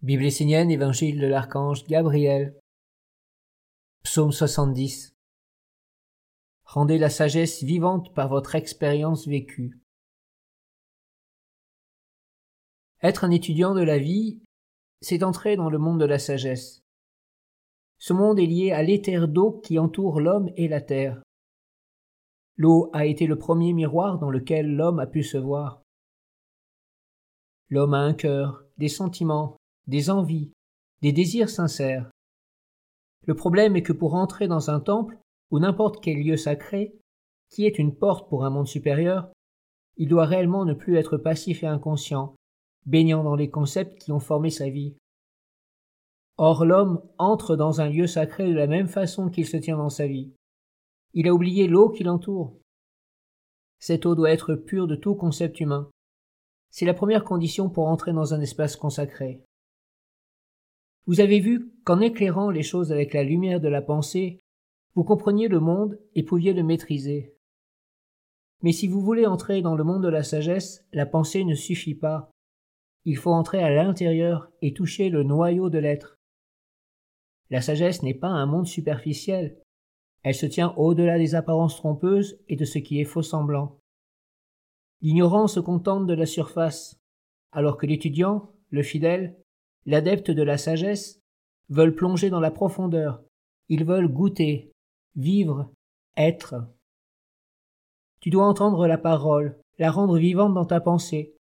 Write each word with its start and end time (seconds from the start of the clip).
Bible 0.00 0.26
essénienne, 0.26 0.70
Évangile 0.70 1.18
de 1.18 1.26
l'archange 1.26 1.84
Gabriel. 1.88 2.56
Psaume 4.04 4.30
70. 4.30 5.12
Rendez 6.62 6.98
la 6.98 7.10
sagesse 7.10 7.64
vivante 7.64 8.14
par 8.14 8.28
votre 8.28 8.54
expérience 8.54 9.26
vécue. 9.26 9.80
Être 13.02 13.24
un 13.24 13.32
étudiant 13.32 13.74
de 13.74 13.82
la 13.82 13.98
vie, 13.98 14.40
c'est 15.00 15.24
entrer 15.24 15.56
dans 15.56 15.68
le 15.68 15.78
monde 15.78 15.98
de 15.98 16.04
la 16.04 16.20
sagesse. 16.20 16.80
Ce 17.98 18.12
monde 18.12 18.38
est 18.38 18.46
lié 18.46 18.70
à 18.70 18.84
l'éther 18.84 19.26
d'eau 19.26 19.60
qui 19.64 19.80
entoure 19.80 20.20
l'homme 20.20 20.48
et 20.56 20.68
la 20.68 20.80
terre. 20.80 21.20
L'eau 22.54 22.88
a 22.92 23.04
été 23.04 23.26
le 23.26 23.36
premier 23.36 23.72
miroir 23.72 24.20
dans 24.20 24.30
lequel 24.30 24.76
l'homme 24.76 25.00
a 25.00 25.08
pu 25.08 25.24
se 25.24 25.38
voir. 25.38 25.82
L'homme 27.68 27.94
a 27.94 27.98
un 27.98 28.14
cœur, 28.14 28.64
des 28.78 28.88
sentiments, 28.88 29.57
des 29.88 30.10
envies, 30.10 30.52
des 31.02 31.12
désirs 31.12 31.50
sincères. 31.50 32.10
Le 33.26 33.34
problème 33.34 33.74
est 33.74 33.82
que 33.82 33.92
pour 33.92 34.14
entrer 34.14 34.46
dans 34.46 34.70
un 34.70 34.80
temple 34.80 35.18
ou 35.50 35.58
n'importe 35.58 36.02
quel 36.02 36.18
lieu 36.18 36.36
sacré, 36.36 36.94
qui 37.48 37.64
est 37.64 37.78
une 37.78 37.94
porte 37.94 38.28
pour 38.28 38.44
un 38.44 38.50
monde 38.50 38.66
supérieur, 38.66 39.30
il 39.96 40.08
doit 40.08 40.26
réellement 40.26 40.64
ne 40.64 40.74
plus 40.74 40.96
être 40.96 41.16
passif 41.16 41.62
et 41.62 41.66
inconscient, 41.66 42.36
baignant 42.86 43.24
dans 43.24 43.34
les 43.34 43.50
concepts 43.50 43.98
qui 43.98 44.12
ont 44.12 44.20
formé 44.20 44.50
sa 44.50 44.68
vie. 44.68 44.94
Or 46.36 46.64
l'homme 46.64 47.02
entre 47.16 47.56
dans 47.56 47.80
un 47.80 47.88
lieu 47.88 48.06
sacré 48.06 48.46
de 48.48 48.54
la 48.54 48.66
même 48.66 48.88
façon 48.88 49.28
qu'il 49.28 49.46
se 49.46 49.56
tient 49.56 49.78
dans 49.78 49.88
sa 49.88 50.06
vie. 50.06 50.32
Il 51.14 51.26
a 51.26 51.34
oublié 51.34 51.66
l'eau 51.66 51.88
qui 51.88 52.04
l'entoure. 52.04 52.54
Cette 53.80 54.06
eau 54.06 54.14
doit 54.14 54.30
être 54.30 54.54
pure 54.54 54.86
de 54.86 54.96
tout 54.96 55.14
concept 55.14 55.60
humain. 55.60 55.90
C'est 56.70 56.84
la 56.84 56.94
première 56.94 57.24
condition 57.24 57.70
pour 57.70 57.88
entrer 57.88 58.12
dans 58.12 58.34
un 58.34 58.40
espace 58.40 58.76
consacré. 58.76 59.42
Vous 61.06 61.20
avez 61.20 61.40
vu 61.40 61.72
qu'en 61.84 62.00
éclairant 62.00 62.50
les 62.50 62.62
choses 62.62 62.92
avec 62.92 63.14
la 63.14 63.22
lumière 63.22 63.60
de 63.60 63.68
la 63.68 63.82
pensée, 63.82 64.40
vous 64.94 65.04
compreniez 65.04 65.48
le 65.48 65.60
monde 65.60 65.98
et 66.14 66.22
pouviez 66.22 66.52
le 66.52 66.62
maîtriser. 66.62 67.34
Mais 68.62 68.72
si 68.72 68.88
vous 68.88 69.00
voulez 69.00 69.26
entrer 69.26 69.62
dans 69.62 69.76
le 69.76 69.84
monde 69.84 70.02
de 70.02 70.08
la 70.08 70.24
sagesse, 70.24 70.84
la 70.92 71.06
pensée 71.06 71.44
ne 71.44 71.54
suffit 71.54 71.94
pas. 71.94 72.30
Il 73.04 73.16
faut 73.16 73.32
entrer 73.32 73.62
à 73.62 73.70
l'intérieur 73.70 74.50
et 74.60 74.74
toucher 74.74 75.08
le 75.08 75.22
noyau 75.22 75.70
de 75.70 75.78
l'être. 75.78 76.16
La 77.50 77.60
sagesse 77.62 78.02
n'est 78.02 78.14
pas 78.14 78.28
un 78.28 78.46
monde 78.46 78.66
superficiel. 78.66 79.62
Elle 80.22 80.34
se 80.34 80.46
tient 80.46 80.74
au-delà 80.76 81.16
des 81.16 81.34
apparences 81.34 81.76
trompeuses 81.76 82.38
et 82.48 82.56
de 82.56 82.64
ce 82.64 82.78
qui 82.78 83.00
est 83.00 83.04
faux 83.04 83.22
semblant. 83.22 83.78
L'ignorant 85.00 85.46
se 85.46 85.60
contente 85.60 86.06
de 86.06 86.14
la 86.14 86.26
surface, 86.26 87.00
alors 87.52 87.76
que 87.76 87.86
l'étudiant, 87.86 88.52
le 88.70 88.82
fidèle, 88.82 89.38
l'adepte 89.86 90.30
de 90.30 90.42
la 90.42 90.58
sagesse, 90.58 91.20
veulent 91.68 91.94
plonger 91.94 92.30
dans 92.30 92.40
la 92.40 92.50
profondeur, 92.50 93.22
ils 93.68 93.84
veulent 93.84 94.08
goûter, 94.08 94.72
vivre, 95.16 95.70
être. 96.16 96.56
Tu 98.20 98.30
dois 98.30 98.46
entendre 98.46 98.86
la 98.86 98.98
parole, 98.98 99.58
la 99.78 99.90
rendre 99.90 100.18
vivante 100.18 100.54
dans 100.54 100.64
ta 100.64 100.80
pensée, 100.80 101.36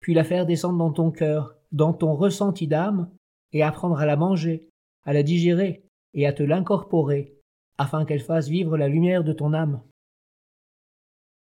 puis 0.00 0.14
la 0.14 0.24
faire 0.24 0.46
descendre 0.46 0.78
dans 0.78 0.92
ton 0.92 1.10
cœur, 1.10 1.56
dans 1.72 1.94
ton 1.94 2.14
ressenti 2.14 2.66
d'âme, 2.66 3.10
et 3.52 3.62
apprendre 3.62 3.98
à 3.98 4.06
la 4.06 4.16
manger, 4.16 4.68
à 5.04 5.12
la 5.12 5.22
digérer 5.22 5.84
et 6.14 6.26
à 6.26 6.32
te 6.32 6.42
l'incorporer, 6.42 7.38
afin 7.78 8.04
qu'elle 8.04 8.20
fasse 8.20 8.48
vivre 8.48 8.76
la 8.76 8.88
lumière 8.88 9.24
de 9.24 9.32
ton 9.32 9.52
âme. 9.52 9.82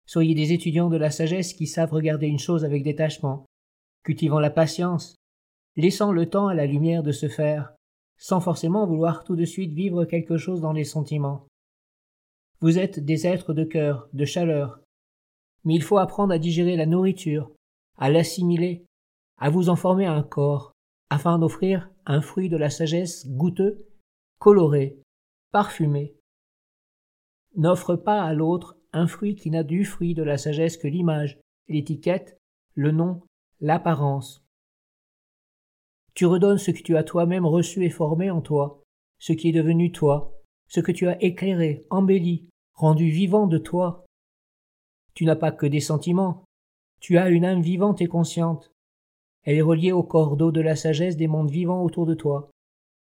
Soyez 0.06 0.34
des 0.34 0.52
étudiants 0.52 0.88
de 0.88 0.96
la 0.96 1.10
sagesse 1.10 1.52
qui 1.52 1.66
savent 1.66 1.92
regarder 1.92 2.26
une 2.26 2.38
chose 2.38 2.64
avec 2.64 2.82
détachement, 2.82 3.44
cultivant 4.04 4.40
la 4.40 4.50
patience, 4.50 5.16
laissant 5.76 6.12
le 6.12 6.28
temps 6.28 6.48
à 6.48 6.54
la 6.54 6.66
lumière 6.66 7.02
de 7.02 7.12
se 7.12 7.28
faire, 7.28 7.74
sans 8.16 8.40
forcément 8.40 8.86
vouloir 8.86 9.24
tout 9.24 9.36
de 9.36 9.44
suite 9.44 9.72
vivre 9.72 10.04
quelque 10.04 10.38
chose 10.38 10.60
dans 10.60 10.72
les 10.72 10.84
sentiments. 10.84 11.46
Vous 12.60 12.78
êtes 12.78 13.00
des 13.00 13.26
êtres 13.26 13.52
de 13.52 13.64
cœur, 13.64 14.08
de 14.12 14.24
chaleur, 14.24 14.80
mais 15.64 15.74
il 15.74 15.82
faut 15.82 15.98
apprendre 15.98 16.32
à 16.32 16.38
digérer 16.38 16.76
la 16.76 16.86
nourriture, 16.86 17.50
à 17.98 18.08
l'assimiler, 18.08 18.84
à 19.38 19.50
vous 19.50 19.68
en 19.68 19.76
former 19.76 20.06
un 20.06 20.22
corps, 20.22 20.72
afin 21.10 21.38
d'offrir 21.38 21.90
un 22.06 22.20
fruit 22.20 22.48
de 22.48 22.56
la 22.56 22.70
sagesse 22.70 23.26
goûteux, 23.28 23.86
coloré, 24.38 24.98
parfumé. 25.52 26.14
N'offre 27.56 27.96
pas 27.96 28.22
à 28.22 28.32
l'autre 28.32 28.76
un 28.92 29.06
fruit 29.06 29.34
qui 29.34 29.50
n'a 29.50 29.62
du 29.62 29.84
fruit 29.84 30.14
de 30.14 30.22
la 30.22 30.38
sagesse 30.38 30.76
que 30.76 30.88
l'image, 30.88 31.38
l'étiquette, 31.68 32.38
le 32.74 32.92
nom, 32.92 33.22
l'apparence. 33.60 34.45
Tu 36.16 36.24
redonnes 36.24 36.56
ce 36.56 36.70
que 36.70 36.82
tu 36.82 36.96
as 36.96 37.04
toi-même 37.04 37.44
reçu 37.44 37.84
et 37.84 37.90
formé 37.90 38.30
en 38.30 38.40
toi, 38.40 38.82
ce 39.18 39.34
qui 39.34 39.50
est 39.50 39.52
devenu 39.52 39.92
toi, 39.92 40.32
ce 40.66 40.80
que 40.80 40.90
tu 40.90 41.06
as 41.08 41.22
éclairé, 41.22 41.86
embelli, 41.90 42.48
rendu 42.72 43.10
vivant 43.10 43.46
de 43.46 43.58
toi. 43.58 44.06
Tu 45.12 45.26
n'as 45.26 45.36
pas 45.36 45.52
que 45.52 45.66
des 45.66 45.80
sentiments, 45.80 46.44
tu 47.00 47.18
as 47.18 47.28
une 47.28 47.44
âme 47.44 47.60
vivante 47.60 48.00
et 48.00 48.06
consciente. 48.06 48.72
Elle 49.42 49.56
est 49.56 49.62
reliée 49.62 49.92
au 49.92 50.02
cordeau 50.02 50.52
de 50.52 50.62
la 50.62 50.74
sagesse 50.74 51.18
des 51.18 51.28
mondes 51.28 51.50
vivants 51.50 51.82
autour 51.82 52.06
de 52.06 52.14
toi. 52.14 52.50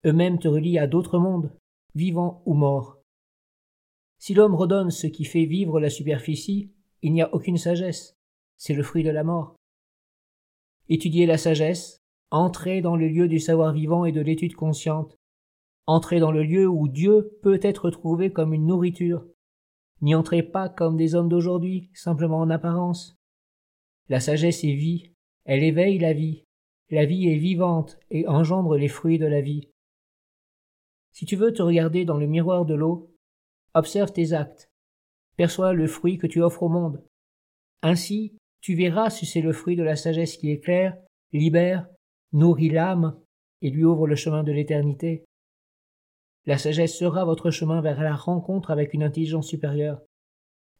Eux-mêmes 0.07 0.39
te 0.39 0.49
relient 0.49 0.78
à 0.78 0.87
d'autres 0.87 1.19
mondes, 1.19 1.55
vivants 1.95 2.43
ou 2.47 2.55
morts. 2.55 2.97
Si 4.19 4.33
l'homme 4.33 4.55
redonne 4.55 4.91
ce 4.91 5.07
qui 5.07 5.27
fait 5.27 5.45
vivre 5.45 5.81
la 5.81 5.91
superficie, 5.91 6.73
il 7.03 7.13
n'y 7.13 7.21
a 7.21 7.34
aucune 7.34 7.59
sagesse. 7.59 8.15
C'est 8.57 8.73
le 8.73 8.83
fruit 8.83 9.03
de 9.03 9.11
la 9.11 9.23
mort. 9.23 9.55
Étudier 10.89 11.27
la 11.27 11.37
sagesse, 11.37 11.99
Entrez 12.31 12.81
dans 12.81 12.97
le 12.97 13.07
lieu 13.07 13.29
du 13.29 13.39
savoir 13.39 13.73
vivant 13.73 14.05
et 14.05 14.13
de 14.13 14.21
l'étude 14.21 14.55
consciente. 14.55 15.17
Entrez 15.87 16.19
dans 16.19 16.33
le 16.33 16.43
lieu 16.43 16.67
où 16.67 16.89
Dieu 16.89 17.39
peut 17.43 17.61
être 17.63 17.91
trouvé 17.91 18.33
comme 18.33 18.53
une 18.53 18.67
nourriture. 18.67 19.25
N'y 20.01 20.15
entrez 20.15 20.43
pas 20.43 20.69
comme 20.69 20.97
des 20.97 21.15
hommes 21.15 21.29
d'aujourd'hui, 21.29 21.91
simplement 21.95 22.41
en 22.41 22.51
apparence. 22.51 23.17
La 24.09 24.19
sagesse 24.19 24.65
est 24.65 24.75
vie, 24.75 25.13
elle 25.45 25.63
éveille 25.63 25.99
la 25.99 26.13
vie. 26.13 26.45
La 26.91 27.05
vie 27.05 27.29
est 27.29 27.39
vivante 27.39 27.99
et 28.11 28.27
engendre 28.27 28.77
les 28.77 28.89
fruits 28.89 29.19
de 29.19 29.27
la 29.27 29.41
vie. 29.41 29.71
Si 31.13 31.25
tu 31.25 31.37
veux 31.37 31.53
te 31.53 31.63
regarder 31.63 32.05
dans 32.05 32.19
le 32.19 32.27
miroir 32.27 32.67
de 32.67 32.75
l'eau, 32.75 33.15
observe 33.75 34.13
tes 34.13 34.33
actes, 34.33 34.71
perçois 35.37 35.73
le 35.73 35.87
fruit 35.87 36.19
que 36.19 36.27
tu 36.27 36.43
offres 36.43 36.65
au 36.65 36.69
monde. 36.69 37.05
Ainsi, 37.83 38.37
tu 38.61 38.75
verras 38.75 39.11
si 39.11 39.27
c'est 39.27 39.41
le 39.41 39.53
fruit 39.53 39.77
de 39.77 39.83
la 39.83 39.97
sagesse 39.97 40.37
qui 40.37 40.51
éclaire, 40.51 40.97
libère 41.33 41.89
nourrit 42.33 42.71
l'âme 42.71 43.19
et 43.63 43.71
lui 43.71 43.85
ouvre 43.85 44.07
le 44.07 44.17
chemin 44.17 44.43
de 44.43 44.53
l'éternité. 44.53 45.25
La 46.45 46.59
sagesse 46.59 46.97
sera 46.97 47.25
votre 47.25 47.51
chemin 47.51 47.81
vers 47.81 48.03
la 48.03 48.15
rencontre 48.15 48.71
avec 48.71 48.95
une 48.95 49.03
intelligence 49.03 49.49
supérieure. 49.49 50.01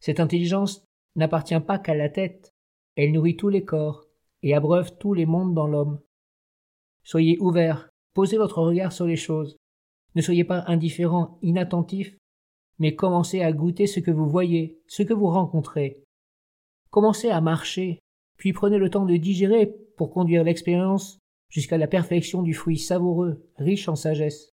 Cette 0.01 0.21
intelligence 0.21 0.85
n'appartient 1.17 1.59
pas 1.61 1.79
qu'à 1.79 1.95
la 1.95 2.09
tête, 2.09 2.53
elle 2.95 3.13
nourrit 3.13 3.37
tous 3.37 3.49
les 3.49 3.65
corps 3.65 4.07
et 4.43 4.55
abreuve 4.55 4.97
tous 4.99 5.15
les 5.15 5.27
mondes 5.27 5.55
dans 5.55 5.67
l'homme. 5.67 6.01
Soyez 7.03 7.39
ouverts, 7.41 7.89
posez 8.15 8.37
votre 8.37 8.63
regard 8.63 8.93
sur 8.93 9.07
les 9.07 9.17
choses. 9.17 9.57
Ne 10.15 10.23
soyez 10.23 10.45
pas 10.45 10.65
indifférents, 10.67 11.39
inattentifs, 11.43 12.17
mais 12.79 12.95
commencez 12.95 13.43
à 13.43 13.53
goûter 13.53 13.87
ce 13.87 14.01
que 14.01 14.11
vous 14.11 14.29
voyez, 14.29 14.81
ce 14.87 15.03
que 15.03 15.15
vous 15.15 15.29
rencontrez. 15.29 16.03
Commencez 16.91 17.29
à 17.31 17.41
marcher, 17.41 17.99
puis 18.37 18.53
prenez 18.53 18.79
le 18.79 18.91
temps 18.91 19.05
de 19.05 19.17
digérer 19.17 19.75
pour 19.97 20.11
conduire 20.11 20.45
l'expérience 20.45 21.19
jusqu'à 21.49 21.79
la 21.79 21.87
perfection 21.87 22.43
du 22.43 22.55
fruit 22.55 22.79
savoureux, 22.79 23.49
riche 23.57 23.89
en 23.89 23.97
sagesse. 23.97 24.53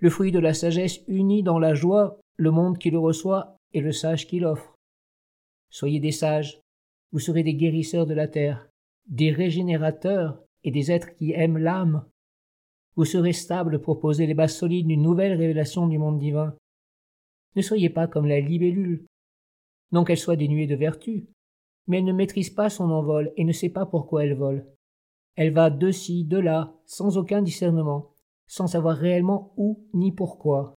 Le 0.00 0.10
fruit 0.10 0.32
de 0.32 0.38
la 0.38 0.54
sagesse 0.54 1.00
unit 1.08 1.42
dans 1.42 1.58
la 1.58 1.74
joie 1.74 2.20
le 2.36 2.50
monde 2.50 2.78
qui 2.78 2.90
le 2.90 2.98
reçoit 2.98 3.56
et 3.72 3.80
le 3.80 3.92
sage 3.92 4.26
qui 4.26 4.40
l'offre. 4.40 4.74
Soyez 5.70 6.00
des 6.00 6.12
sages, 6.12 6.60
vous 7.12 7.18
serez 7.18 7.42
des 7.42 7.54
guérisseurs 7.54 8.06
de 8.06 8.14
la 8.14 8.28
terre, 8.28 8.68
des 9.06 9.30
régénérateurs 9.30 10.42
et 10.64 10.70
des 10.70 10.90
êtres 10.90 11.14
qui 11.14 11.32
aiment 11.32 11.58
l'âme. 11.58 12.06
Vous 12.96 13.04
serez 13.04 13.32
stables 13.32 13.80
pour 13.80 14.00
poser 14.00 14.26
les 14.26 14.34
bases 14.34 14.56
solides 14.56 14.86
d'une 14.86 15.02
nouvelle 15.02 15.36
révélation 15.38 15.86
du 15.86 15.98
monde 15.98 16.18
divin. 16.18 16.56
Ne 17.54 17.62
soyez 17.62 17.90
pas 17.90 18.06
comme 18.06 18.26
la 18.26 18.40
libellule. 18.40 19.06
Non 19.92 20.04
qu'elle 20.04 20.18
soit 20.18 20.36
dénuée 20.36 20.66
de 20.66 20.74
vertu, 20.74 21.26
mais 21.86 21.98
elle 21.98 22.04
ne 22.04 22.12
maîtrise 22.12 22.50
pas 22.50 22.68
son 22.68 22.90
envol 22.90 23.32
et 23.36 23.44
ne 23.44 23.52
sait 23.52 23.70
pas 23.70 23.86
pourquoi 23.86 24.24
elle 24.24 24.34
vole. 24.34 24.66
Elle 25.36 25.52
va 25.52 25.70
de 25.70 25.90
ci, 25.90 26.24
de 26.24 26.38
là, 26.38 26.74
sans 26.86 27.18
aucun 27.18 27.42
discernement, 27.42 28.14
sans 28.46 28.66
savoir 28.66 28.96
réellement 28.96 29.52
où 29.56 29.86
ni 29.92 30.10
pourquoi. 30.10 30.74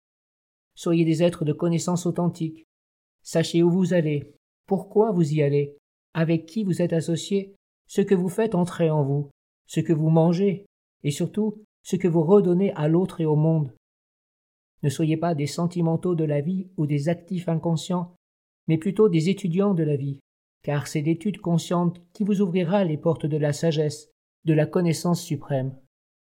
Soyez 0.76 1.06
des 1.06 1.24
êtres 1.24 1.46
de 1.46 1.54
connaissance 1.54 2.06
authentique. 2.06 2.66
Sachez 3.24 3.64
où 3.64 3.70
vous 3.70 3.94
allez, 3.94 4.36
pourquoi 4.66 5.12
vous 5.12 5.34
y 5.34 5.42
allez, 5.42 5.78
avec 6.14 6.46
qui 6.46 6.64
vous 6.64 6.82
êtes 6.82 6.94
associé, 6.94 7.56
ce 7.88 8.02
que 8.02 8.16
vous 8.16 8.30
faites 8.30 8.54
entrer 8.54 8.90
en 8.90 9.04
vous, 9.04 9.30
ce 9.66 9.80
que 9.80 9.94
vous 9.94 10.10
mangez, 10.10 10.66
et 11.04 11.12
surtout 11.12 11.64
ce 11.84 11.96
que 11.96 12.08
vous 12.08 12.24
redonnez 12.24 12.74
à 12.74 12.88
l'autre 12.88 13.22
et 13.22 13.26
au 13.26 13.36
monde. 13.36 13.74
Ne 14.84 14.90
soyez 14.90 15.18
pas 15.18 15.36
des 15.36 15.48
sentimentaux 15.48 16.16
de 16.16 16.24
la 16.24 16.42
vie 16.42 16.70
ou 16.78 16.86
des 16.86 17.10
actifs 17.10 17.50
inconscients, 17.50 18.14
mais 18.68 18.78
plutôt 18.78 19.10
des 19.10 19.30
étudiants 19.30 19.74
de 19.74 19.84
la 19.84 19.96
vie, 19.96 20.20
car 20.64 20.88
c'est 20.88 21.02
l'étude 21.02 21.40
consciente 21.40 22.02
qui 22.14 22.24
vous 22.24 22.42
ouvrira 22.42 22.84
les 22.84 22.98
portes 22.98 23.26
de 23.26 23.38
la 23.38 23.54
sagesse, 23.54 24.12
de 24.50 24.56
la 24.56 24.66
connaissance 24.66 25.22
suprême. 25.22 25.76